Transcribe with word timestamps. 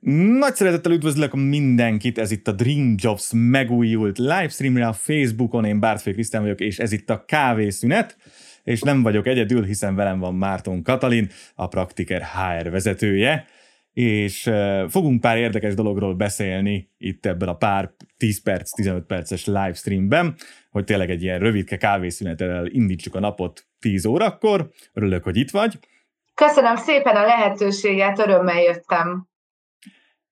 Nagy 0.00 0.54
szeretettel 0.54 0.92
üdvözlök 0.92 1.34
mindenkit, 1.34 2.18
ez 2.18 2.30
itt 2.30 2.48
a 2.48 2.52
Dream 2.52 2.94
Jobs 2.96 3.30
megújult 3.32 4.18
livestreamre 4.18 4.86
a 4.86 4.92
Facebookon, 4.92 5.64
én 5.64 5.80
Bártfé 5.80 6.12
Krisztán 6.12 6.42
vagyok, 6.42 6.60
és 6.60 6.78
ez 6.78 6.92
itt 6.92 7.10
a 7.10 7.24
kávészünet, 7.24 8.16
és 8.64 8.80
nem 8.80 9.02
vagyok 9.02 9.26
egyedül, 9.26 9.64
hiszen 9.64 9.94
velem 9.94 10.18
van 10.18 10.34
Márton 10.34 10.82
Katalin, 10.82 11.28
a 11.54 11.68
Praktiker 11.68 12.22
HR 12.22 12.70
vezetője, 12.70 13.46
és 13.92 14.50
fogunk 14.88 15.20
pár 15.20 15.38
érdekes 15.38 15.74
dologról 15.74 16.14
beszélni 16.14 16.90
itt 16.98 17.26
ebben 17.26 17.48
a 17.48 17.56
pár 17.56 17.90
10 18.16 18.42
perc, 18.42 18.74
15 18.74 19.06
perces 19.06 19.46
livestreamben, 19.46 20.34
hogy 20.70 20.84
tényleg 20.84 21.10
egy 21.10 21.22
ilyen 21.22 21.38
rövidke 21.38 21.76
kávészünetel 21.76 22.66
indítsuk 22.66 23.14
a 23.14 23.20
napot 23.20 23.66
10 23.78 24.04
órakor. 24.04 24.70
Örülök, 24.92 25.24
hogy 25.24 25.36
itt 25.36 25.50
vagy. 25.50 25.78
Köszönöm 26.34 26.76
szépen 26.76 27.16
a 27.16 27.24
lehetőséget, 27.24 28.18
örömmel 28.18 28.60
jöttem 28.60 29.28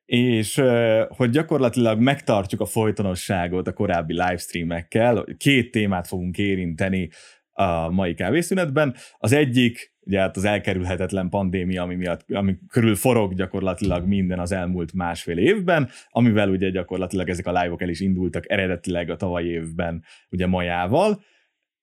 és 0.07 0.63
hogy 1.09 1.31
gyakorlatilag 1.31 2.01
megtartjuk 2.01 2.61
a 2.61 2.67
folytonosságot 2.67 3.67
a 3.67 3.73
korábbi 3.73 4.13
livestreamekkel, 4.13 5.25
két 5.37 5.71
témát 5.71 6.07
fogunk 6.07 6.39
érinteni 6.39 7.09
a 7.53 7.91
mai 7.91 8.15
kávészünetben. 8.15 8.95
Az 9.19 9.33
egyik, 9.33 9.95
ugye 10.01 10.21
hát 10.21 10.37
az 10.37 10.45
elkerülhetetlen 10.45 11.29
pandémia, 11.29 11.83
ami 11.83 11.95
miatt, 11.95 12.25
ami 12.31 12.57
körül 12.69 12.95
forog 12.95 13.35
gyakorlatilag 13.35 14.07
minden 14.07 14.39
az 14.39 14.53
elmúlt 14.53 14.93
másfél 14.93 15.39
évben, 15.39 15.89
amivel 16.09 16.49
ugye 16.49 16.71
gyakorlatilag 16.71 17.29
ezek 17.29 17.47
a 17.47 17.53
live-ok 17.63 17.83
el 17.83 17.89
is 17.89 18.01
indultak 18.01 18.51
eredetileg 18.51 19.11
a 19.11 19.17
tavalyi 19.17 19.49
évben, 19.49 20.05
ugye 20.31 20.47
majával, 20.47 21.23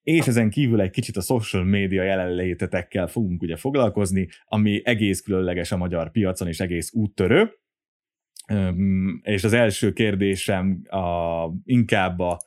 és 0.02 0.26
ezen 0.26 0.50
kívül 0.50 0.80
egy 0.80 0.90
kicsit 0.90 1.16
a 1.16 1.20
social 1.20 1.64
media 1.64 2.02
jelenlétetekkel 2.02 3.06
fogunk 3.06 3.42
ugye 3.42 3.56
foglalkozni, 3.56 4.28
ami 4.44 4.80
egész 4.84 5.20
különleges 5.20 5.72
a 5.72 5.76
magyar 5.76 6.10
piacon, 6.10 6.48
és 6.48 6.60
egész 6.60 6.92
úttörő 6.92 7.50
és 9.22 9.44
az 9.44 9.52
első 9.52 9.92
kérdésem 9.92 10.82
a, 10.88 11.48
inkább 11.64 12.18
a, 12.18 12.40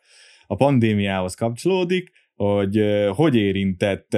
a 0.48 0.56
pandémiához 0.56 1.36
kapcsolódik, 1.36 2.12
hogy 2.36 2.84
hogy 3.16 3.36
érintett 3.36 4.18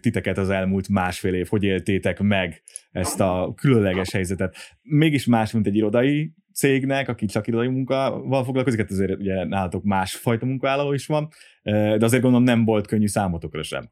titeket 0.00 0.38
az 0.38 0.50
elmúlt 0.50 0.88
másfél 0.88 1.34
év, 1.34 1.46
hogy 1.48 1.62
éltétek 1.62 2.20
meg 2.20 2.62
ezt 2.90 3.20
a 3.20 3.52
különleges 3.56 4.12
helyzetet. 4.12 4.56
Mégis 4.82 5.26
más, 5.26 5.52
mint 5.52 5.66
egy 5.66 5.76
irodai 5.76 6.32
cégnek, 6.52 7.08
aki 7.08 7.26
csak 7.26 7.46
irodai 7.46 7.68
munkával 7.68 8.44
foglalkozik, 8.44 8.80
hát 8.80 8.90
azért 8.90 9.18
ugye 9.18 9.44
nálatok 9.44 9.84
másfajta 9.84 10.46
munkavállaló 10.46 10.92
is 10.92 11.06
van, 11.06 11.28
de 11.62 12.04
azért 12.04 12.22
gondolom 12.22 12.46
nem 12.46 12.64
volt 12.64 12.86
könnyű 12.86 13.06
számotokra 13.06 13.62
sem. 13.62 13.90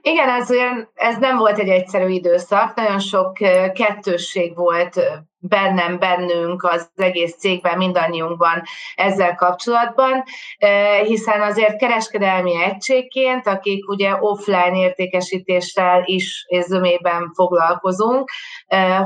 Igen, 0.00 0.28
ez, 0.28 0.50
olyan, 0.50 0.90
ez 0.94 1.16
nem 1.18 1.36
volt 1.36 1.58
egy 1.58 1.68
egyszerű 1.68 2.08
időszak, 2.08 2.74
nagyon 2.74 2.98
sok 2.98 3.32
kettősség 3.72 4.56
volt 4.56 5.00
bennem, 5.46 5.98
bennünk, 5.98 6.62
az 6.62 6.90
egész 6.94 7.36
cégben, 7.38 7.76
mindannyiunkban 7.76 8.62
ezzel 8.94 9.34
kapcsolatban, 9.34 10.24
hiszen 11.04 11.40
azért 11.40 11.76
kereskedelmi 11.76 12.62
egységként, 12.62 13.46
akik 13.46 13.88
ugye 13.88 14.14
offline 14.20 14.78
értékesítéssel 14.78 16.02
is 16.04 16.44
és 16.48 16.64
zömében 16.64 17.32
foglalkozunk, 17.34 18.30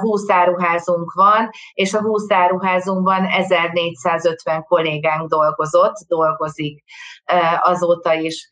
20 0.01 0.31
áruházunk 0.31 1.13
van, 1.13 1.51
és 1.73 1.95
a 1.95 2.01
20 2.01 2.31
áruházunkban 2.31 3.27
1450 3.27 4.65
kollégánk 4.65 5.29
dolgozott, 5.29 5.95
dolgozik 6.09 6.83
azóta 7.63 8.13
is. 8.13 8.51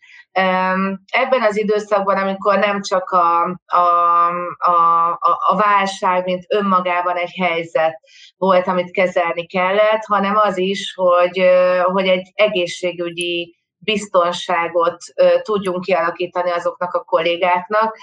Ebben 1.06 1.42
az 1.42 1.56
időszakban, 1.56 2.16
amikor 2.16 2.58
nem 2.58 2.82
csak 2.82 3.10
a, 3.10 3.42
a, 3.66 4.28
a, 4.58 5.18
a 5.48 5.56
válság, 5.56 6.24
mint 6.24 6.44
önmagában 6.48 7.16
egy 7.16 7.32
helyzet 7.40 8.00
volt, 8.36 8.66
amit 8.66 8.90
kezelni 8.90 9.46
kellett, 9.46 10.04
hanem 10.04 10.36
az 10.36 10.58
is, 10.58 10.94
hogy, 10.94 11.42
hogy 11.82 12.08
egy 12.08 12.32
egészségügyi 12.34 13.56
biztonságot 13.78 14.96
tudjunk 15.42 15.84
kialakítani 15.84 16.50
azoknak 16.50 16.94
a 16.94 17.04
kollégáknak, 17.04 17.96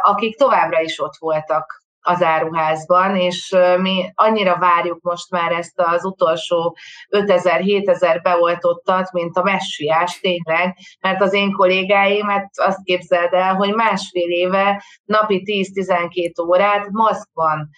akik 0.00 0.36
továbbra 0.36 0.80
is 0.80 1.00
ott 1.00 1.16
voltak 1.18 1.85
az 2.06 2.22
áruházban, 2.22 3.16
és 3.16 3.56
mi 3.80 4.10
annyira 4.14 4.58
várjuk 4.58 5.00
most 5.02 5.30
már 5.30 5.52
ezt 5.52 5.80
az 5.80 6.04
utolsó 6.04 6.76
5000-7000 7.10 8.20
beoltottat, 8.22 9.12
mint 9.12 9.36
a 9.36 9.42
messiás 9.42 10.20
tényleg, 10.20 10.76
mert 11.00 11.22
az 11.22 11.32
én 11.32 11.52
kollégáim, 11.52 12.28
hát 12.28 12.50
azt 12.54 12.82
képzeld 12.82 13.32
el, 13.32 13.54
hogy 13.54 13.74
másfél 13.74 14.30
éve 14.30 14.84
napi 15.04 15.42
10-12 15.74 16.46
órát 16.46 16.88
maszkban 16.90 17.68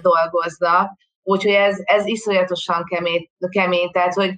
dolgoznak, 0.00 0.92
úgyhogy 1.22 1.52
ez, 1.52 1.76
ez 1.84 2.06
iszonyatosan 2.06 2.84
kemény, 2.84 3.30
kemény, 3.50 3.90
tehát 3.90 4.14
hogy 4.14 4.34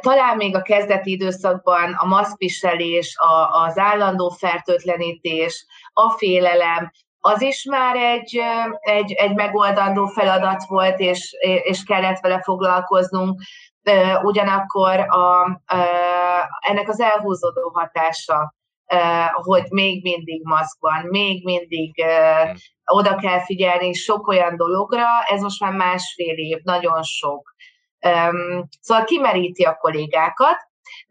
talán 0.00 0.36
még 0.36 0.56
a 0.56 0.62
kezdeti 0.62 1.10
időszakban 1.10 1.92
a 1.92 2.06
maszkviselés, 2.06 3.16
a, 3.16 3.62
az 3.64 3.78
állandó 3.78 4.28
fertőtlenítés, 4.28 5.66
a 5.92 6.10
félelem, 6.10 6.90
az 7.26 7.42
is 7.42 7.64
már 7.64 7.96
egy, 7.96 8.40
egy, 8.80 9.12
egy 9.12 9.34
megoldandó 9.34 10.06
feladat 10.06 10.64
volt, 10.66 10.98
és, 10.98 11.36
és 11.40 11.82
kellett 11.82 12.20
vele 12.20 12.42
foglalkoznunk. 12.42 13.40
Ugyanakkor 14.22 15.00
a, 15.00 15.60
ennek 16.60 16.88
az 16.88 17.00
elhúzódó 17.00 17.70
hatása, 17.74 18.54
hogy 19.32 19.64
még 19.68 20.02
mindig 20.02 20.44
maszkban, 20.44 21.06
még 21.06 21.44
mindig 21.44 22.04
oda 22.84 23.16
kell 23.16 23.44
figyelni 23.44 23.92
sok 23.92 24.28
olyan 24.28 24.56
dologra, 24.56 25.06
ez 25.26 25.40
most 25.40 25.60
már 25.60 25.72
másfél 25.72 26.36
év, 26.36 26.58
nagyon 26.62 27.02
sok. 27.02 27.54
Szóval 28.80 29.04
kimeríti 29.04 29.62
a 29.62 29.76
kollégákat, 29.76 30.56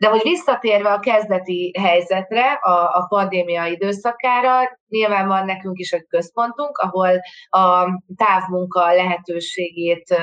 de 0.04 0.10
hogy 0.10 0.22
visszatérve 0.24 0.92
a 0.92 1.00
kezdeti 1.00 1.80
helyzetre, 1.80 2.52
a, 2.52 2.72
a 2.72 3.06
pandémia 3.10 3.66
időszakára, 3.66 4.80
nyilván 4.88 5.28
van 5.28 5.46
nekünk 5.46 5.78
is 5.80 5.92
egy 5.92 6.08
központunk, 6.08 6.78
ahol 6.78 7.20
a 7.50 7.86
távmunka 8.16 8.94
lehetőségét 8.94 10.16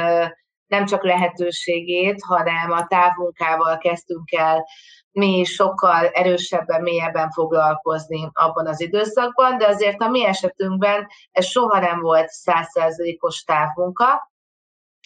nem 0.66 0.84
csak 0.84 1.04
lehetőségét, 1.04 2.22
hanem 2.26 2.70
a 2.70 2.86
távmunkával 2.86 3.78
kezdtünk 3.78 4.32
el 4.32 4.66
mi 5.10 5.44
sokkal 5.44 6.06
erősebben, 6.06 6.82
mélyebben 6.82 7.30
foglalkozni 7.30 8.30
abban 8.32 8.66
az 8.66 8.80
időszakban, 8.80 9.58
de 9.58 9.66
azért 9.66 10.00
a 10.02 10.08
mi 10.08 10.24
esetünkben 10.26 11.06
ez 11.30 11.46
soha 11.46 11.78
nem 11.78 12.00
volt 12.00 12.28
százszerzelékos 12.28 13.42
távmunka, 13.42 14.32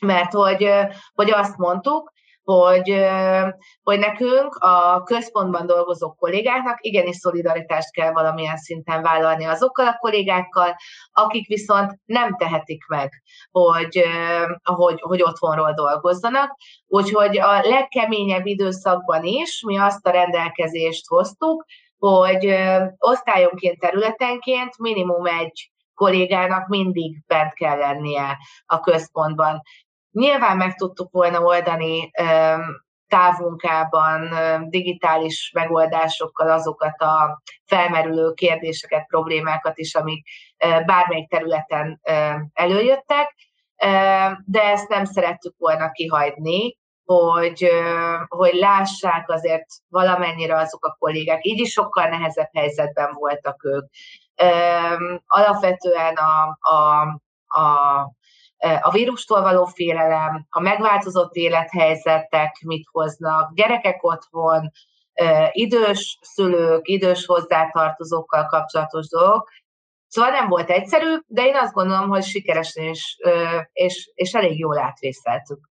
mert 0.03 0.33
hogy, 0.33 0.71
hogy 1.12 1.31
azt 1.31 1.56
mondtuk, 1.56 2.12
hogy, 2.44 3.05
hogy 3.82 3.99
nekünk 3.99 4.55
a 4.55 5.03
központban 5.03 5.66
dolgozó 5.66 6.12
kollégáknak 6.12 6.78
igenis 6.81 7.16
szolidaritást 7.16 7.93
kell 7.93 8.12
valamilyen 8.12 8.56
szinten 8.56 9.03
vállalni 9.03 9.44
azokkal 9.44 9.87
a 9.87 9.97
kollégákkal, 9.99 10.77
akik 11.12 11.47
viszont 11.47 11.99
nem 12.05 12.37
tehetik 12.37 12.87
meg, 12.87 13.10
hogy, 13.50 14.05
hogy, 14.62 15.00
hogy 15.00 15.22
otthonról 15.22 15.72
dolgozzanak. 15.72 16.56
Úgyhogy 16.87 17.38
a 17.38 17.60
legkeményebb 17.60 18.47
időszakban 18.47 19.25
is 19.25 19.62
mi 19.66 19.78
azt 19.78 20.06
a 20.06 20.11
rendelkezést 20.11 21.06
hoztuk, 21.06 21.65
hogy 21.99 22.55
osztályonként, 22.99 23.78
területenként 23.78 24.78
minimum 24.78 25.26
egy 25.26 25.72
kollégának 25.94 26.69
mindig 26.69 27.22
bent 27.26 27.53
kell 27.53 27.78
lennie 27.78 28.38
a 28.66 28.81
központban. 28.81 29.62
Nyilván 30.15 30.57
meg 30.57 30.75
tudtuk 30.75 31.13
volna 31.13 31.41
oldani 31.41 32.11
távmunkában, 33.09 34.29
digitális 34.69 35.51
megoldásokkal 35.55 36.51
azokat 36.51 37.01
a 37.01 37.43
felmerülő 37.65 38.33
kérdéseket, 38.33 39.06
problémákat 39.06 39.79
is, 39.79 39.94
amik 39.94 40.27
bármelyik 40.87 41.29
területen 41.29 42.00
előjöttek, 42.53 43.35
de 44.44 44.62
ezt 44.62 44.88
nem 44.88 45.05
szerettük 45.05 45.55
volna 45.59 45.91
kihagyni, 45.91 46.77
hogy, 47.05 47.69
hogy 48.29 48.55
lássák 48.55 49.31
azért 49.31 49.67
valamennyire 49.88 50.56
azok 50.56 50.85
a 50.85 50.97
kollégák, 50.99 51.47
így 51.47 51.61
is 51.61 51.73
sokkal 51.73 52.09
nehezebb 52.09 52.50
helyzetben 52.53 53.12
voltak 53.12 53.65
ők. 53.65 53.85
Alapvetően 55.27 56.15
a, 56.15 56.59
a, 56.61 57.03
a 57.61 58.12
a 58.81 58.90
vírustól 58.90 59.40
való 59.43 59.64
félelem, 59.64 60.46
a 60.50 60.61
megváltozott 60.61 61.34
élethelyzetek 61.34 62.61
mit 62.66 62.87
hoznak, 62.90 63.55
gyerekek 63.55 64.05
otthon, 64.05 64.70
idős 65.50 66.19
szülők, 66.20 66.88
idős 66.88 67.26
hozzátartozókkal 67.26 68.46
kapcsolatos 68.46 69.08
dolgok. 69.08 69.49
Szóval 70.06 70.31
nem 70.31 70.49
volt 70.49 70.70
egyszerű, 70.70 71.16
de 71.26 71.46
én 71.46 71.56
azt 71.56 71.72
gondolom, 71.72 72.08
hogy 72.08 72.25
sikeresen 72.25 72.84
és, 72.84 73.16
és, 73.72 74.11
és 74.14 74.32
elég 74.32 74.58
jól 74.58 74.78
átvészeltük. 74.78 75.70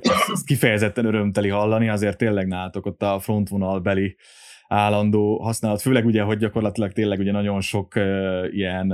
ez, 0.00 0.30
ez 0.32 0.42
kifejezetten 0.42 1.04
örömteli 1.04 1.48
hallani, 1.48 1.88
azért 1.88 2.16
tényleg 2.18 2.46
nálatok 2.46 2.86
ott 2.86 3.02
a 3.02 3.18
frontvonalbeli 3.18 4.16
állandó 4.68 5.42
használat, 5.42 5.80
főleg 5.80 6.06
ugye, 6.06 6.22
hogy 6.22 6.38
gyakorlatilag 6.38 6.92
tényleg 6.92 7.18
ugye 7.18 7.32
nagyon 7.32 7.60
sok 7.60 7.92
uh, 7.96 8.46
ilyen 8.50 8.92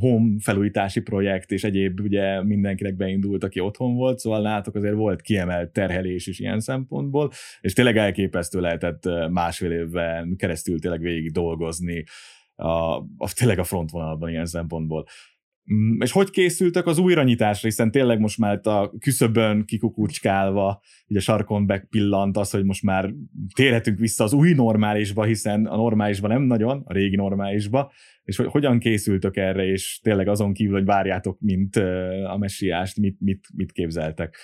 home 0.00 0.34
felújítási 0.40 1.00
projekt 1.00 1.50
és 1.50 1.64
egyéb 1.64 2.00
ugye 2.00 2.42
mindenkinek 2.42 2.96
beindult, 2.96 3.44
aki 3.44 3.60
otthon 3.60 3.94
volt, 3.94 4.18
szóval 4.18 4.40
nálatok 4.40 4.74
azért 4.74 4.94
volt 4.94 5.20
kiemelt 5.20 5.72
terhelés 5.72 6.26
is 6.26 6.38
ilyen 6.38 6.60
szempontból, 6.60 7.30
és 7.60 7.72
tényleg 7.72 7.96
elképesztő 7.96 8.60
lehetett 8.60 9.08
másfél 9.30 9.72
évben 9.72 10.36
keresztül 10.36 10.80
tényleg 10.80 11.00
végig 11.00 11.32
dolgozni 11.32 12.04
a, 12.54 12.96
a, 12.96 13.32
tényleg 13.34 13.58
a 13.58 13.64
frontvonalban 13.64 14.28
ilyen 14.28 14.46
szempontból. 14.46 15.06
Mm, 15.72 16.00
és 16.00 16.12
hogy 16.12 16.30
készültek 16.30 16.86
az 16.86 16.98
újranyitásra, 16.98 17.68
hiszen 17.68 17.90
tényleg 17.90 18.18
most 18.18 18.38
már 18.38 18.60
a 18.62 18.90
küszöbön 18.98 19.64
kikukucskálva, 19.64 20.80
ugye 21.08 21.20
sarkon 21.20 21.72
pillant 21.90 22.36
az, 22.36 22.50
hogy 22.50 22.64
most 22.64 22.82
már 22.82 23.10
térhetünk 23.54 23.98
vissza 23.98 24.24
az 24.24 24.32
új 24.32 24.52
normálisba, 24.52 25.24
hiszen 25.24 25.66
a 25.66 25.76
normálisba 25.76 26.28
nem 26.28 26.42
nagyon, 26.42 26.82
a 26.84 26.92
régi 26.92 27.16
normálisba, 27.16 27.92
és 28.24 28.36
hogy 28.36 28.46
hogyan 28.46 28.78
készültök 28.78 29.36
erre, 29.36 29.64
és 29.64 30.00
tényleg 30.02 30.28
azon 30.28 30.52
kívül, 30.52 30.74
hogy 30.74 30.84
várjátok, 30.84 31.40
mint 31.40 31.76
a 32.26 32.36
messiást, 32.38 32.96
mit, 32.96 33.16
mit, 33.20 33.46
mit 33.54 33.72
képzeltek? 33.72 34.36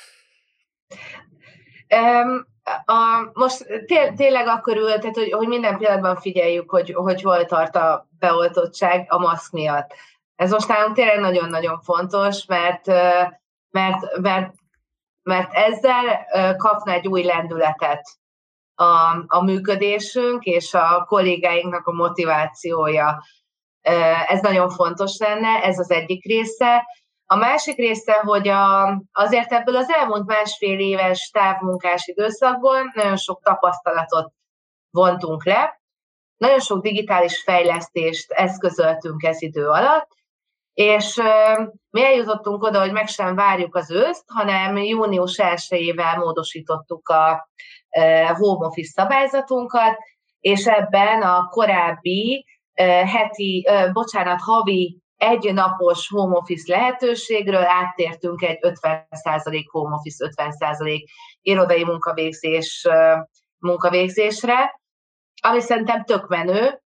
Um, 1.95 2.51
a, 2.85 3.31
most 3.33 3.67
té- 3.67 4.15
tényleg 4.17 4.47
akkor 4.47 4.77
tehát, 4.77 5.17
hogy, 5.17 5.33
hogy 5.33 5.49
minden 5.49 5.77
pillanatban 5.77 6.17
figyeljük, 6.17 6.71
hogy, 6.71 6.93
hogy 6.93 7.23
hol 7.23 7.45
tart 7.45 7.77
a 7.77 8.09
beoltottság 8.19 9.07
a 9.09 9.19
maszk 9.19 9.53
miatt 9.53 9.95
ez 10.43 10.51
most 10.51 10.69
nálunk 10.69 10.95
tényleg 10.95 11.21
nagyon-nagyon 11.21 11.81
fontos, 11.81 12.47
mert, 12.47 12.87
mert, 13.71 14.19
mert, 14.21 14.55
mert 15.23 15.53
ezzel 15.53 16.27
kapna 16.57 16.93
egy 16.93 17.09
új 17.09 17.23
lendületet 17.23 18.03
a, 18.75 19.25
a 19.27 19.43
működésünk 19.43 20.45
és 20.45 20.75
a 20.75 21.05
kollégáinknak 21.09 21.87
a 21.87 21.93
motivációja. 21.93 23.23
Ez 24.27 24.41
nagyon 24.41 24.71
fontos 24.71 25.19
lenne, 25.19 25.63
ez 25.63 25.79
az 25.79 25.91
egyik 25.91 26.25
része. 26.25 26.87
A 27.27 27.37
másik 27.37 27.77
része, 27.77 28.13
hogy 28.13 28.49
a, 28.49 28.87
azért 29.13 29.53
ebből 29.53 29.77
az 29.77 29.91
elmúlt 29.91 30.27
másfél 30.27 30.79
éves 30.79 31.31
távmunkás 31.33 32.07
időszakból 32.07 32.93
nagyon 32.95 33.17
sok 33.17 33.43
tapasztalatot 33.43 34.33
vontunk 34.91 35.45
le, 35.45 35.81
nagyon 36.37 36.61
sok 36.61 36.83
digitális 36.83 37.43
fejlesztést 37.43 38.31
eszközöltünk 38.31 39.23
ez 39.23 39.43
idő 39.43 39.69
alatt, 39.69 40.09
és 40.75 41.21
mi 41.91 42.05
eljutottunk 42.05 42.63
oda, 42.63 42.81
hogy 42.81 42.93
meg 42.93 43.09
sem 43.09 43.35
várjuk 43.35 43.75
az 43.75 43.91
őszt, 43.91 44.25
hanem 44.27 44.77
június 44.77 45.39
1-ével 45.43 46.19
módosítottuk 46.19 47.09
a 47.09 47.49
home 48.33 48.67
office 48.67 48.91
szabályzatunkat, 48.91 49.97
és 50.41 50.67
ebben 50.67 51.23
a 51.23 51.49
korábbi 51.49 52.47
heti, 53.07 53.69
bocsánat, 53.93 54.41
havi 54.41 55.01
egy 55.17 55.53
napos 55.55 56.09
home 56.09 56.37
office 56.37 56.77
lehetőségről 56.77 57.65
áttértünk 57.65 58.43
egy 58.43 58.59
50% 58.61 59.65
home 59.71 59.95
office, 59.95 60.31
50% 60.37 61.05
irodai 61.41 61.85
munkavégzés 61.85 62.89
munkavégzésre, 63.59 64.81
ami 65.43 65.61
szerintem 65.61 66.05
tök 66.05 66.29
menő 66.29 66.83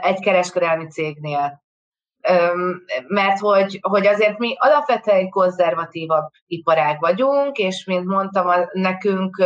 egy 0.00 0.20
kereskedelmi 0.20 0.86
cégnél 0.86 1.62
mert 3.06 3.38
hogy, 3.38 3.78
hogy 3.80 4.06
azért 4.06 4.38
mi 4.38 4.54
alapvetően 4.58 5.28
konzervatívabb 5.28 6.30
iparág 6.46 7.00
vagyunk, 7.00 7.56
és 7.56 7.84
mint 7.84 8.04
mondtam, 8.04 8.50
nekünk 8.72 9.44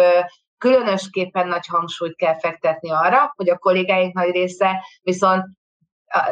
különösképpen 0.59 1.49
nagy 1.49 1.67
hangsúlyt 1.67 2.17
kell 2.17 2.39
fektetni 2.39 2.91
arra, 2.91 3.33
hogy 3.37 3.51
a 3.51 3.59
kollégáink 3.59 4.15
nagy 4.15 4.31
része 4.31 4.87
viszont 5.03 5.45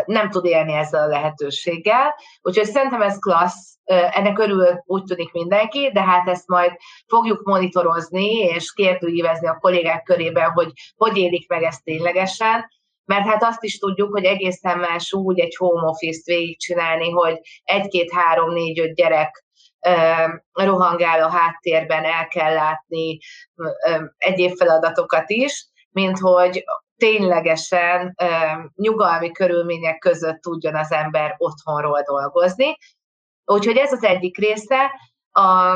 nem 0.04 0.30
tud 0.30 0.44
élni 0.44 0.72
ezzel 0.72 1.02
a 1.02 1.06
lehetőséggel. 1.06 2.14
Úgyhogy 2.42 2.66
szerintem 2.66 3.02
ez 3.02 3.18
klassz, 3.18 3.78
ennek 3.84 4.38
örül 4.38 4.82
úgy 4.84 5.04
tűnik 5.04 5.32
mindenki, 5.32 5.90
de 5.92 6.02
hát 6.02 6.28
ezt 6.28 6.48
majd 6.48 6.72
fogjuk 7.06 7.42
monitorozni 7.44 8.38
és 8.38 8.72
kérdőívezni 8.72 9.48
a 9.48 9.58
kollégák 9.60 10.02
körében, 10.02 10.50
hogy 10.50 10.72
hogy 10.96 11.16
élik 11.16 11.48
meg 11.48 11.62
ezt 11.62 11.84
ténylegesen, 11.84 12.70
mert 13.04 13.26
hát 13.26 13.42
azt 13.42 13.62
is 13.64 13.78
tudjuk, 13.78 14.12
hogy 14.12 14.24
egészen 14.24 14.78
más 14.78 15.12
úgy 15.12 15.40
egy 15.40 15.56
home 15.56 15.88
office-t 15.88 16.24
végigcsinálni, 16.24 17.10
hogy 17.10 17.40
egy-két, 17.62 18.12
három, 18.12 18.52
négy, 18.52 18.80
öt 18.80 18.94
gyerek 18.94 19.44
rohangál 20.52 21.22
a 21.22 21.30
háttérben, 21.30 22.04
el 22.04 22.28
kell 22.28 22.54
látni 22.54 23.18
egyéb 24.16 24.56
feladatokat 24.56 25.30
is, 25.30 25.66
mint 25.90 26.18
hogy 26.18 26.64
ténylegesen 26.96 28.16
nyugalmi 28.74 29.32
körülmények 29.32 29.98
között 29.98 30.40
tudjon 30.40 30.74
az 30.74 30.92
ember 30.92 31.34
otthonról 31.36 32.02
dolgozni. 32.02 32.76
Úgyhogy 33.44 33.76
ez 33.76 33.92
az 33.92 34.04
egyik 34.04 34.38
része. 34.38 34.90
A, 35.30 35.72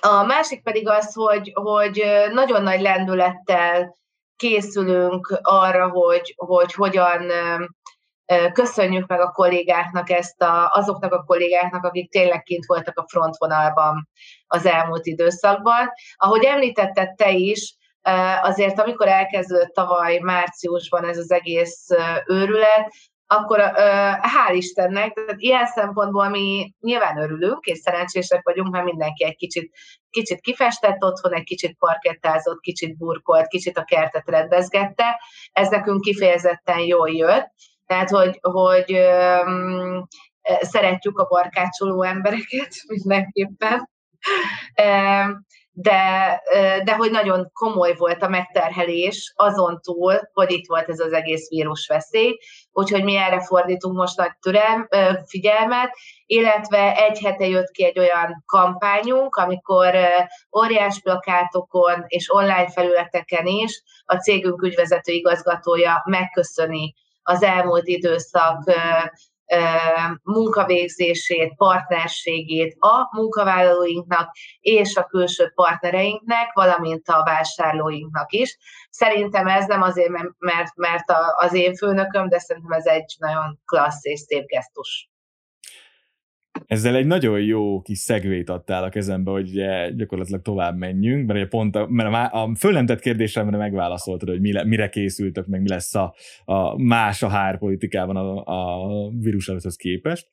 a 0.00 0.22
másik 0.26 0.62
pedig 0.62 0.88
az, 0.88 1.14
hogy, 1.14 1.52
hogy 1.54 2.04
nagyon 2.32 2.62
nagy 2.62 2.80
lendülettel 2.80 3.96
készülünk 4.38 5.38
arra, 5.42 5.88
hogy, 5.88 6.34
hogy 6.36 6.72
hogyan 6.72 7.32
köszönjük 8.52 9.06
meg 9.06 9.20
a 9.20 9.30
kollégáknak 9.30 10.10
ezt 10.10 10.42
a, 10.42 10.70
azoknak 10.72 11.12
a 11.12 11.22
kollégáknak, 11.22 11.84
akik 11.84 12.10
tényleg 12.10 12.42
kint 12.42 12.66
voltak 12.66 12.98
a 12.98 13.06
frontvonalban 13.08 14.08
az 14.46 14.66
elmúlt 14.66 15.06
időszakban. 15.06 15.88
Ahogy 16.16 16.44
említetted 16.44 17.14
te 17.14 17.30
is, 17.30 17.76
azért 18.42 18.80
amikor 18.80 19.08
elkezdődött 19.08 19.74
tavaly 19.74 20.18
márciusban 20.18 21.04
ez 21.04 21.18
az 21.18 21.30
egész 21.30 21.86
őrület, 22.26 22.92
akkor 23.30 23.60
hál' 24.20 24.54
Istennek, 24.54 25.12
tehát 25.12 25.40
ilyen 25.40 25.66
szempontból 25.66 26.28
mi 26.28 26.74
nyilván 26.80 27.18
örülünk, 27.18 27.64
és 27.64 27.78
szerencsések 27.78 28.40
vagyunk, 28.42 28.70
mert 28.70 28.84
mindenki 28.84 29.24
egy 29.24 29.36
kicsit, 29.36 29.74
kicsit 30.10 30.40
kifestett 30.40 31.02
otthon, 31.02 31.34
egy 31.34 31.44
kicsit 31.44 31.76
parkettázott, 31.78 32.60
kicsit 32.60 32.96
burkolt, 32.96 33.46
kicsit 33.46 33.78
a 33.78 33.84
kertet 33.84 34.28
rendezgette. 34.28 35.20
Ez 35.52 35.68
nekünk 35.68 36.00
kifejezetten 36.00 36.78
jól 36.78 37.10
jött. 37.10 37.52
Tehát, 37.86 38.10
hogy, 38.10 38.38
hogy 38.40 38.92
öm, 38.92 40.06
szeretjük 40.60 41.18
a 41.18 41.26
barkácsoló 41.26 42.02
embereket 42.02 42.74
mindenképpen 42.94 43.88
de, 45.80 46.42
de 46.84 46.94
hogy 46.94 47.10
nagyon 47.10 47.50
komoly 47.52 47.94
volt 47.94 48.22
a 48.22 48.28
megterhelés 48.28 49.32
azon 49.36 49.80
túl, 49.80 50.20
hogy 50.32 50.50
itt 50.50 50.66
volt 50.66 50.88
ez 50.88 50.98
az 50.98 51.12
egész 51.12 51.48
vírusveszély, 51.48 52.38
úgyhogy 52.72 53.04
mi 53.04 53.16
erre 53.16 53.44
fordítunk 53.44 53.96
most 53.96 54.16
nagy 54.16 54.32
türem, 54.40 54.88
figyelmet, 55.26 55.90
illetve 56.26 56.96
egy 56.96 57.20
hete 57.20 57.46
jött 57.46 57.70
ki 57.70 57.84
egy 57.84 57.98
olyan 57.98 58.44
kampányunk, 58.46 59.36
amikor 59.36 59.94
óriás 60.58 61.00
plakátokon 61.00 62.04
és 62.06 62.32
online 62.32 62.70
felületeken 62.70 63.46
is 63.46 63.82
a 64.04 64.16
cégünk 64.16 64.62
ügyvezető 64.62 65.12
igazgatója 65.12 66.02
megköszöni 66.04 66.94
az 67.22 67.42
elmúlt 67.42 67.86
időszak 67.86 68.64
munkavégzését, 70.22 71.54
partnerségét 71.56 72.76
a 72.78 73.16
munkavállalóinknak 73.16 74.30
és 74.60 74.96
a 74.96 75.04
külső 75.04 75.52
partnereinknek, 75.54 76.52
valamint 76.52 77.08
a 77.08 77.22
vásárlóinknak 77.24 78.32
is. 78.32 78.58
Szerintem 78.90 79.46
ez 79.46 79.66
nem 79.66 79.82
azért, 79.82 80.10
mert, 80.38 80.74
mert 80.74 81.04
az 81.36 81.52
én 81.52 81.74
főnököm, 81.74 82.28
de 82.28 82.38
szerintem 82.38 82.78
ez 82.78 82.86
egy 82.86 83.14
nagyon 83.18 83.60
klassz 83.64 84.04
és 84.04 84.20
szép 84.20 84.46
gesztus. 84.46 85.08
Ezzel 86.68 86.94
egy 86.96 87.06
nagyon 87.06 87.40
jó 87.40 87.80
kis 87.80 87.98
szegvét 87.98 88.50
adtál 88.50 88.84
a 88.84 88.88
kezembe, 88.88 89.30
hogy 89.30 89.50
gyakorlatilag 89.96 90.42
tovább 90.42 90.76
menjünk, 90.78 91.26
mert 91.26 91.38
ugye 91.38 91.48
pont 91.48 91.76
a, 91.76 91.86
mert 91.88 92.32
a, 92.32 92.42
a 92.42 92.54
föl 92.54 92.72
nem 92.72 92.86
tett 92.86 93.00
kérdésemre 93.00 93.56
megválaszoltad, 93.56 94.28
hogy 94.28 94.40
mire, 94.40 94.64
mire 94.64 94.88
készültök, 94.88 95.46
meg 95.46 95.60
mi 95.60 95.68
lesz 95.68 95.94
a, 95.94 96.14
a 96.44 96.82
más 96.82 97.22
a 97.22 97.28
hárpolitikában 97.28 98.16
a, 98.16 98.44
a 98.44 99.10
vírus 99.10 99.48
előtthez 99.48 99.76
képest. 99.76 100.28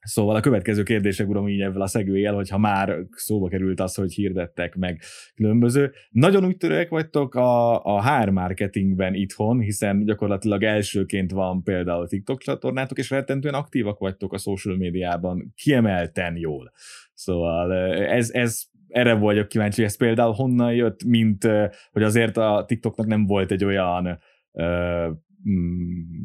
Szóval 0.00 0.36
a 0.36 0.40
következő 0.40 0.82
kérdések, 0.82 1.28
uram, 1.28 1.48
így 1.48 1.60
ebben 1.60 1.80
a 1.80 1.86
szegőjel, 1.86 2.34
hogyha 2.34 2.58
már 2.58 2.96
szóba 3.10 3.48
került 3.48 3.80
az, 3.80 3.94
hogy 3.94 4.12
hirdettek 4.12 4.74
meg 4.74 5.02
különböző. 5.34 5.92
Nagyon 6.10 6.44
úgy 6.44 6.56
törőek 6.56 6.88
vagytok 6.88 7.34
a, 7.34 7.84
a 7.84 8.02
HR 8.02 8.28
marketingben 8.28 9.14
itthon, 9.14 9.60
hiszen 9.60 10.04
gyakorlatilag 10.04 10.62
elsőként 10.62 11.30
van 11.30 11.62
például 11.62 12.08
TikTok 12.08 12.40
csatornátok, 12.40 12.98
és 12.98 13.10
rettentően 13.10 13.54
aktívak 13.54 13.98
vagytok 13.98 14.32
a 14.32 14.38
social 14.38 14.76
médiában, 14.76 15.52
kiemelten 15.56 16.36
jól. 16.36 16.72
Szóval 17.14 17.72
ez, 18.06 18.30
ez 18.30 18.62
erre 18.88 19.14
vagyok 19.14 19.48
kíváncsi, 19.48 19.80
hogy 19.80 19.90
ez 19.90 19.96
például 19.96 20.32
honnan 20.32 20.74
jött, 20.74 21.04
mint 21.04 21.48
hogy 21.90 22.02
azért 22.02 22.36
a 22.36 22.64
TikToknak 22.66 23.06
nem 23.06 23.26
volt 23.26 23.50
egy 23.50 23.64
olyan 23.64 24.20
mm, 24.62 25.10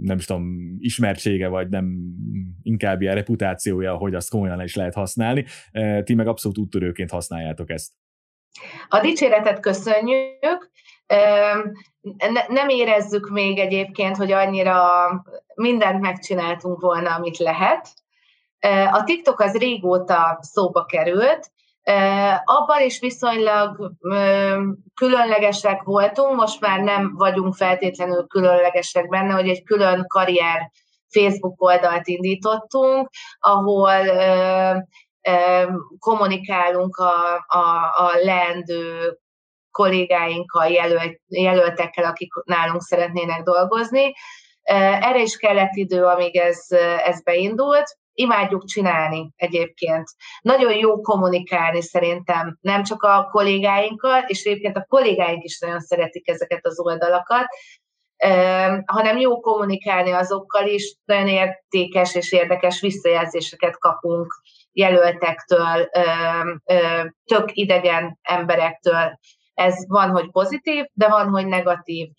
nem 0.02 0.18
is 0.18 0.26
tudom, 0.26 0.76
ismertsége, 0.78 1.48
vagy 1.48 1.70
nem 1.70 1.96
inkább 2.62 3.02
ilyen 3.02 3.16
reputációja, 3.16 3.96
hogy 3.96 4.16
azt 4.16 4.30
komolyan 4.30 4.62
is 4.62 4.76
lehet 4.76 4.94
használni. 4.94 5.46
Ti 6.04 6.14
meg 6.14 6.28
abszolút 6.28 6.58
úttörőként 6.58 7.12
használjátok 7.12 7.70
ezt. 7.70 7.92
A 8.88 9.00
dicséretet 9.00 9.60
köszönjük, 9.60 10.72
nem 12.48 12.70
érezzük 12.70 13.30
még 13.30 13.58
egyébként, 13.58 14.18
hogy 14.18 14.32
annyira 14.32 14.88
mindent 15.56 16.02
megcsináltunk 16.02 16.82
volna, 16.82 17.16
amit 17.16 17.38
lehet. 17.38 17.94
A 18.92 19.04
TikTok 19.04 19.40
az 19.40 19.58
régóta 19.58 20.40
szóba 20.42 20.86
került, 20.86 21.52
abban 22.44 22.82
is 22.82 23.00
viszonylag 23.00 23.92
különlegesek 24.94 25.84
voltunk, 25.84 26.36
most 26.36 26.60
már 26.60 26.80
nem 26.80 27.16
vagyunk 27.16 27.56
feltétlenül 27.56 28.28
különlegesek 28.28 29.10
benne, 29.10 29.34
hogy 29.34 29.50
egy 29.50 29.64
külön 29.64 30.06
karrier 30.08 30.72
Facebook 31.10 31.62
oldalt 31.62 32.08
indítottunk, 32.08 33.10
ahol 33.40 34.00
kommunikálunk 36.00 36.96
a, 36.96 37.46
a, 37.48 37.94
a 37.96 38.12
leendő 38.24 39.18
kollégáinkkal, 39.72 40.68
jelölt, 40.68 41.20
jelöltekkel, 41.28 42.06
akik 42.06 42.34
nálunk 42.46 42.82
szeretnének 42.82 43.42
dolgozni. 43.42 44.14
Erre 44.64 45.22
is 45.22 45.38
kellett 45.38 45.76
idő, 45.76 46.06
amíg 46.06 46.36
ez, 46.36 46.66
ez 47.06 47.24
beindult. 47.24 47.98
Imádjuk 48.14 48.66
csinálni 48.66 49.32
egyébként. 49.36 50.08
Nagyon 50.42 50.74
jó 50.74 51.02
kommunikálni 51.02 51.82
szerintem, 51.82 52.58
nem 52.62 52.84
csak 52.84 53.04
a 53.04 53.28
kollégáinkkal, 53.32 54.24
és 54.28 54.44
egyébként 54.44 54.78
a 54.78 54.86
kollégáink 54.90 55.44
is 55.44 55.60
nagyon 55.60 55.80
szeretik 55.80 56.30
ezeket 56.30 56.66
az 56.66 56.80
oldalakat, 56.80 57.46
hanem 58.86 59.18
jó 59.18 59.40
kommunikálni 59.40 60.12
azokkal 60.12 60.68
is, 60.68 60.96
nagyon 61.06 61.28
értékes 61.28 62.16
és 62.16 62.32
érdekes 62.32 62.82
visszajelzéseket 62.82 63.78
kapunk 63.78 64.42
jelöltektől, 64.72 65.90
tök 67.26 67.50
idegen 67.54 68.20
emberektől. 68.22 69.20
Ez 69.54 69.88
van, 69.88 70.10
hogy 70.10 70.32
pozitív, 70.32 70.86
de 70.94 71.08
van, 71.08 71.30
hogy 71.30 71.46
negatív. 71.46 72.10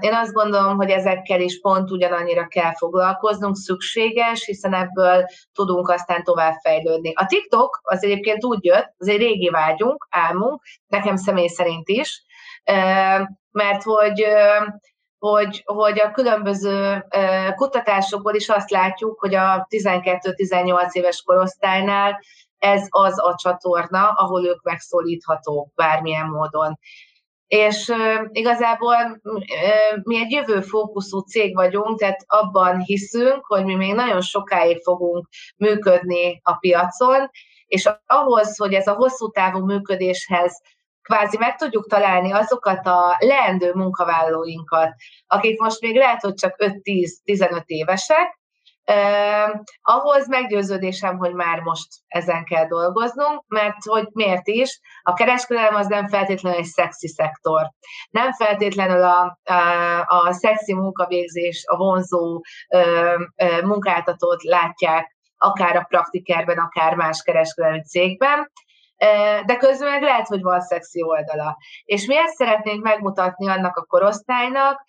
Én 0.00 0.14
azt 0.14 0.32
gondolom, 0.32 0.76
hogy 0.76 0.90
ezekkel 0.90 1.40
is 1.40 1.60
pont 1.60 1.90
ugyanannyira 1.90 2.46
kell 2.46 2.74
foglalkoznunk, 2.74 3.56
szükséges, 3.56 4.44
hiszen 4.44 4.74
ebből 4.74 5.24
tudunk 5.52 5.88
aztán 5.88 6.22
tovább 6.22 6.54
fejlődni. 6.62 7.12
A 7.14 7.26
TikTok 7.26 7.80
az 7.82 8.04
egyébként 8.04 8.44
úgy 8.44 8.64
jött, 8.64 8.94
az 8.98 9.08
egy 9.08 9.18
régi 9.18 9.48
vágyunk, 9.48 10.06
álmunk, 10.10 10.62
nekem 10.86 11.16
személy 11.16 11.48
szerint 11.48 11.88
is, 11.88 12.24
mert 13.50 13.82
hogy 13.82 14.26
hogy, 15.18 15.62
hogy 15.64 16.00
a 16.00 16.10
különböző 16.10 17.06
kutatásokból 17.54 18.34
is 18.34 18.48
azt 18.48 18.70
látjuk, 18.70 19.20
hogy 19.20 19.34
a 19.34 19.66
12-18 19.68 20.92
éves 20.92 21.22
korosztálynál 21.22 22.20
ez 22.60 22.86
az 22.88 23.18
a 23.18 23.34
csatorna, 23.34 24.08
ahol 24.08 24.46
ők 24.46 24.62
megszólíthatók 24.62 25.74
bármilyen 25.74 26.26
módon. 26.26 26.78
És 27.46 27.92
igazából 28.30 29.20
mi 30.02 30.18
egy 30.18 30.30
jövő 30.30 30.60
fókuszú 30.60 31.18
cég 31.18 31.54
vagyunk, 31.54 31.98
tehát 31.98 32.24
abban 32.26 32.80
hiszünk, 32.80 33.46
hogy 33.46 33.64
mi 33.64 33.74
még 33.74 33.94
nagyon 33.94 34.20
sokáig 34.20 34.82
fogunk 34.82 35.28
működni 35.56 36.40
a 36.42 36.56
piacon, 36.56 37.30
és 37.66 37.90
ahhoz, 38.06 38.56
hogy 38.56 38.74
ez 38.74 38.86
a 38.86 38.94
hosszú 38.94 39.30
távú 39.30 39.64
működéshez 39.64 40.62
kvázi 41.02 41.36
meg 41.38 41.56
tudjuk 41.56 41.88
találni 41.88 42.32
azokat 42.32 42.86
a 42.86 43.16
leendő 43.18 43.72
munkavállalóinkat, 43.72 44.94
akik 45.26 45.60
most 45.60 45.80
még 45.80 45.96
lehet, 45.96 46.20
hogy 46.20 46.34
csak 46.34 46.54
5-10-15 46.58 47.62
évesek, 47.64 48.39
Uh, 48.86 49.60
ahhoz 49.82 50.28
meggyőződésem, 50.28 51.16
hogy 51.16 51.34
már 51.34 51.60
most 51.60 51.88
ezen 52.06 52.44
kell 52.44 52.66
dolgoznunk, 52.66 53.44
mert 53.48 53.76
hogy 53.84 54.08
miért 54.12 54.46
is, 54.46 54.80
a 55.02 55.12
kereskedelem 55.12 55.74
az 55.74 55.86
nem 55.86 56.08
feltétlenül 56.08 56.58
egy 56.58 56.64
szexi 56.64 57.08
szektor. 57.08 57.70
Nem 58.10 58.32
feltétlenül 58.32 59.02
a, 59.02 59.38
a, 59.44 60.26
a 60.26 60.32
szexi 60.32 60.74
munkavégzés, 60.74 61.64
a 61.66 61.76
vonzó 61.76 62.42
uh, 62.68 63.14
uh, 63.36 63.62
munkáltatót 63.62 64.42
látják 64.42 65.18
akár 65.36 65.76
a 65.76 65.84
praktikerben, 65.88 66.58
akár 66.58 66.94
más 66.94 67.22
kereskedelmi 67.22 67.82
cégben, 67.82 68.50
de 69.46 69.56
közben 69.58 69.90
meg 69.90 70.02
lehet, 70.02 70.26
hogy 70.26 70.42
van 70.42 70.60
szexi 70.60 71.02
oldala. 71.02 71.56
És 71.84 72.06
mi 72.06 72.16
ezt 72.16 72.34
szeretnénk 72.34 72.82
megmutatni 72.82 73.48
annak 73.48 73.76
a 73.76 73.84
korosztálynak, 73.84 74.84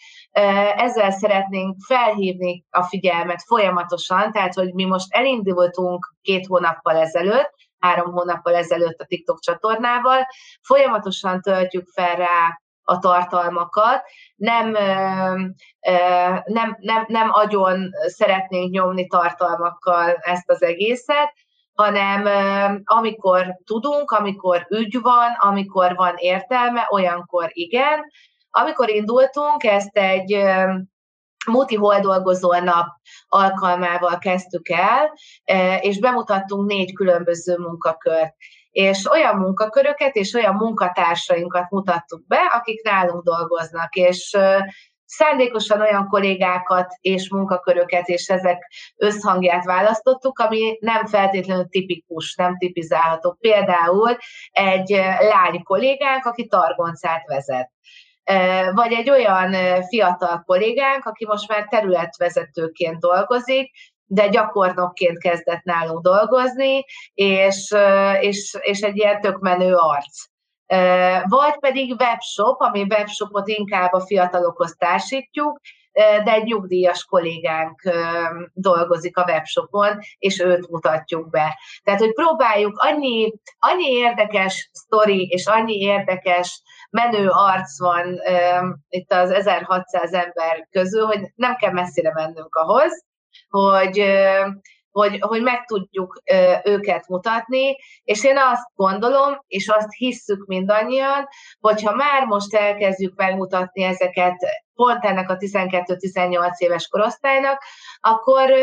ezzel 0.75 1.11
szeretnénk 1.11 1.75
felhívni 1.87 2.65
a 2.69 2.83
figyelmet 2.83 3.43
folyamatosan, 3.45 4.31
tehát, 4.31 4.53
hogy 4.53 4.73
mi 4.73 4.85
most 4.85 5.13
elindultunk 5.13 6.13
két 6.21 6.45
hónappal 6.45 6.95
ezelőtt, 6.95 7.53
három 7.79 8.11
hónappal 8.11 8.55
ezelőtt 8.55 8.99
a 8.99 9.05
TikTok 9.05 9.39
csatornával, 9.39 10.27
folyamatosan 10.61 11.41
töltjük 11.41 11.87
fel 11.93 12.15
rá 12.15 12.61
a 12.83 12.99
tartalmakat, 12.99 14.03
nem, 14.35 14.71
nem, 16.45 16.77
nem, 16.79 17.05
nem 17.07 17.29
agyon 17.31 17.89
szeretnénk 18.07 18.71
nyomni 18.71 19.07
tartalmakkal 19.07 20.11
ezt 20.11 20.49
az 20.49 20.63
egészet, 20.63 21.33
hanem 21.73 22.27
amikor 22.83 23.45
tudunk, 23.65 24.11
amikor 24.11 24.65
ügy 24.69 25.01
van, 25.01 25.31
amikor 25.39 25.95
van 25.95 26.13
értelme, 26.17 26.87
olyankor 26.89 27.49
igen. 27.53 27.99
Amikor 28.49 28.89
indultunk, 28.89 29.63
ezt 29.63 29.97
egy 29.97 30.43
Muti 31.45 31.79
dolgozó 32.01 32.53
nap 32.53 32.87
alkalmával 33.27 34.17
kezdtük 34.17 34.69
el, 34.69 35.13
és 35.79 35.99
bemutattunk 35.99 36.67
négy 36.67 36.93
különböző 36.93 37.57
munkakört. 37.57 38.33
És 38.71 39.11
olyan 39.11 39.35
munkaköröket 39.37 40.15
és 40.15 40.33
olyan 40.33 40.55
munkatársainkat 40.55 41.69
mutattuk 41.69 42.27
be, 42.27 42.37
akik 42.53 42.83
nálunk 42.83 43.23
dolgoznak. 43.23 43.95
És 43.95 44.37
szándékosan 45.11 45.81
olyan 45.81 46.07
kollégákat 46.07 46.93
és 47.01 47.29
munkaköröket 47.29 48.07
és 48.07 48.27
ezek 48.27 48.71
összhangját 48.95 49.65
választottuk, 49.65 50.39
ami 50.39 50.77
nem 50.79 51.05
feltétlenül 51.05 51.67
tipikus, 51.69 52.35
nem 52.35 52.57
tipizálható. 52.57 53.37
Például 53.39 54.17
egy 54.51 54.89
lány 55.19 55.63
kollégánk, 55.63 56.25
aki 56.25 56.47
targoncát 56.47 57.27
vezet 57.27 57.71
vagy 58.73 58.91
egy 58.93 59.09
olyan 59.09 59.55
fiatal 59.83 60.43
kollégánk, 60.45 61.05
aki 61.05 61.25
most 61.25 61.47
már 61.47 61.67
területvezetőként 61.67 62.99
dolgozik, 62.99 63.71
de 64.05 64.27
gyakornokként 64.27 65.19
kezdett 65.19 65.63
nálunk 65.63 66.01
dolgozni, 66.01 66.85
és, 67.13 67.75
és, 68.19 68.57
és 68.61 68.81
egy 68.81 68.97
ilyen 68.97 69.21
tök 69.21 69.39
menő 69.39 69.73
arc. 69.75 70.23
Vagy 71.23 71.59
pedig 71.59 71.95
webshop, 71.99 72.61
ami 72.61 72.81
webshopot 72.81 73.47
inkább 73.47 73.93
a 73.93 74.05
fiatalokhoz 74.05 74.75
társítjuk, 74.77 75.59
de 75.93 76.31
egy 76.31 76.43
nyugdíjas 76.43 77.05
kollégánk 77.05 77.81
dolgozik 78.53 79.17
a 79.17 79.23
webshopon, 79.23 79.99
és 80.17 80.39
őt 80.39 80.69
mutatjuk 80.69 81.29
be. 81.29 81.59
Tehát, 81.83 81.99
hogy 81.99 82.13
próbáljuk, 82.13 82.77
annyi, 82.77 83.33
annyi 83.59 83.91
érdekes 83.91 84.69
sztori, 84.73 85.27
és 85.27 85.45
annyi 85.45 85.77
érdekes 85.77 86.61
menő 86.89 87.29
arc 87.29 87.79
van 87.79 88.19
itt 88.89 89.11
az 89.11 89.31
1600 89.31 90.13
ember 90.13 90.67
közül, 90.69 91.05
hogy 91.05 91.31
nem 91.35 91.55
kell 91.55 91.71
messzire 91.71 92.11
mennünk 92.13 92.55
ahhoz, 92.55 93.05
hogy, 93.49 94.03
hogy, 94.91 95.17
hogy 95.19 95.41
meg 95.41 95.65
tudjuk 95.65 96.21
őket 96.63 97.07
mutatni, 97.07 97.75
és 98.03 98.23
én 98.23 98.37
azt 98.37 98.65
gondolom, 98.75 99.43
és 99.47 99.67
azt 99.67 99.93
hisszük 99.97 100.45
mindannyian, 100.45 101.27
hogyha 101.59 101.95
már 101.95 102.25
most 102.25 102.55
elkezdjük 102.55 103.15
megmutatni 103.15 103.83
ezeket 103.83 104.35
pont 104.73 105.05
ennek 105.05 105.29
a 105.29 105.37
12-18 105.37 106.57
éves 106.57 106.87
korosztálynak, 106.87 107.63
akkor 107.99 108.53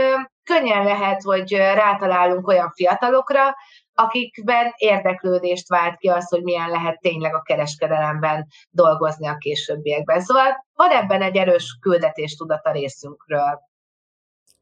könnyen 0.44 0.84
lehet, 0.84 1.22
hogy 1.22 1.52
rátalálunk 1.52 2.46
olyan 2.46 2.72
fiatalokra, 2.74 3.54
akikben 3.94 4.72
érdeklődést 4.76 5.68
vált 5.68 5.96
ki 5.96 6.08
az, 6.08 6.28
hogy 6.28 6.42
milyen 6.42 6.68
lehet 6.68 7.00
tényleg 7.00 7.34
a 7.34 7.42
kereskedelemben 7.42 8.46
dolgozni 8.70 9.28
a 9.28 9.36
későbbiekben. 9.36 10.20
Szóval 10.20 10.66
van 10.74 10.90
ebben 10.90 11.22
egy 11.22 11.36
erős 11.36 11.78
küldetéstudat 11.80 12.66
a 12.66 12.72
részünkről 12.72 13.60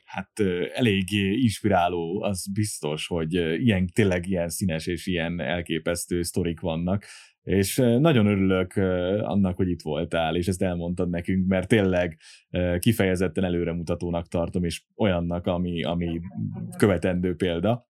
hát 0.07 0.31
elég 0.75 1.13
inspiráló, 1.43 2.23
az 2.23 2.47
biztos, 2.53 3.07
hogy 3.07 3.35
ilyen, 3.35 3.87
tényleg 3.87 4.27
ilyen 4.27 4.49
színes 4.49 4.87
és 4.87 5.07
ilyen 5.07 5.41
elképesztő 5.41 6.23
sztorik 6.23 6.61
vannak, 6.61 7.05
és 7.43 7.77
nagyon 7.77 8.27
örülök 8.27 8.77
annak, 9.23 9.57
hogy 9.57 9.69
itt 9.69 9.83
voltál, 9.83 10.37
és 10.37 10.49
ezt 10.49 10.63
elmondtad 10.63 11.11
nekünk, 11.11 11.47
mert 11.47 11.69
tényleg 11.69 12.19
kifejezetten 12.79 13.45
előremutatónak 13.45 14.29
tartom, 14.29 14.65
és 14.65 14.85
olyannak, 14.97 15.47
ami, 15.47 15.83
ami 15.83 16.21
követendő 16.77 17.35
példa. 17.35 17.89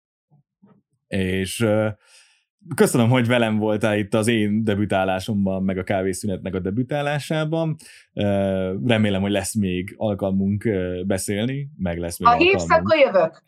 És 1.06 1.66
köszönöm, 2.74 3.08
hogy 3.08 3.26
velem 3.26 3.56
voltál 3.56 3.98
itt 3.98 4.14
az 4.14 4.26
én 4.26 4.64
debütálásomban, 4.64 5.62
meg 5.62 5.78
a 5.78 5.82
kávészünetnek 5.82 6.54
a 6.54 6.60
debütálásában. 6.60 7.76
Remélem, 8.84 9.20
hogy 9.20 9.30
lesz 9.30 9.54
még 9.54 9.94
alkalmunk 9.96 10.68
beszélni, 11.06 11.68
meg 11.76 11.98
lesz 11.98 12.18
még 12.18 12.28
Ha 12.28 12.36
hívsz, 12.36 12.70
akkor 12.70 12.98
jövök. 12.98 13.42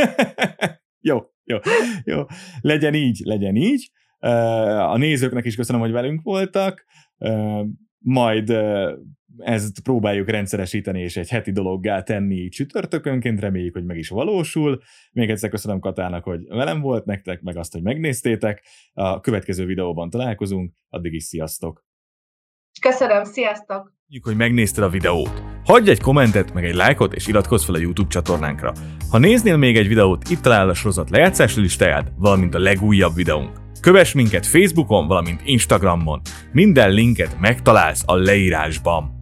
jó, 1.10 1.18
jó, 1.44 1.58
jó. 2.04 2.22
Legyen 2.60 2.94
így, 2.94 3.20
legyen 3.24 3.56
így. 3.56 3.90
A 4.88 4.96
nézőknek 4.96 5.44
is 5.44 5.56
köszönöm, 5.56 5.80
hogy 5.80 5.92
velünk 5.92 6.22
voltak. 6.22 6.84
Majd 7.98 8.52
ezt 9.38 9.80
próbáljuk 9.80 10.28
rendszeresíteni 10.28 11.00
és 11.00 11.16
egy 11.16 11.28
heti 11.28 11.52
dologgá 11.52 12.02
tenni 12.02 12.48
csütörtökönként, 12.48 13.40
reméljük, 13.40 13.74
hogy 13.74 13.84
meg 13.84 13.96
is 13.96 14.08
valósul. 14.08 14.80
Még 15.12 15.30
egyszer 15.30 15.50
köszönöm 15.50 15.80
Katának, 15.80 16.24
hogy 16.24 16.46
velem 16.48 16.80
volt 16.80 17.04
nektek, 17.04 17.40
meg 17.40 17.56
azt, 17.56 17.72
hogy 17.72 17.82
megnéztétek. 17.82 18.64
A 18.92 19.20
következő 19.20 19.64
videóban 19.64 20.10
találkozunk, 20.10 20.72
addig 20.88 21.12
is 21.12 21.24
sziasztok! 21.24 21.84
Köszönöm, 22.80 23.24
sziasztok! 23.24 23.94
hogy 24.22 24.36
megnézted 24.36 24.84
a 24.84 24.88
videót. 24.88 25.42
Hagyj 25.64 25.90
egy 25.90 26.00
kommentet, 26.00 26.54
meg 26.54 26.64
egy 26.64 26.74
lájkot, 26.74 27.14
és 27.14 27.26
iratkozz 27.26 27.64
fel 27.64 27.74
a 27.74 27.78
YouTube 27.78 28.08
csatornánkra. 28.08 28.72
Ha 29.10 29.18
néznél 29.18 29.56
még 29.56 29.76
egy 29.76 29.88
videót, 29.88 30.28
itt 30.28 30.40
találod 30.40 30.70
a 30.70 30.74
sorozat 30.74 31.10
lejátszási 31.10 31.60
listáját, 31.60 32.12
valamint 32.16 32.54
a 32.54 32.58
legújabb 32.58 33.14
videónk. 33.14 33.60
Kövess 33.80 34.12
minket 34.12 34.46
Facebookon, 34.46 35.06
valamint 35.06 35.40
Instagramon. 35.44 36.20
Minden 36.52 36.90
linket 36.90 37.38
megtalálsz 37.40 38.02
a 38.06 38.14
leírásban. 38.14 39.15